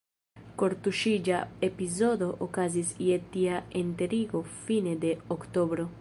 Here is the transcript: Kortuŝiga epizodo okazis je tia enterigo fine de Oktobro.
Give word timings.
Kortuŝiga 0.61 1.41
epizodo 1.67 2.31
okazis 2.47 2.95
je 3.09 3.21
tia 3.35 3.61
enterigo 3.83 4.45
fine 4.55 4.99
de 5.05 5.17
Oktobro. 5.37 5.89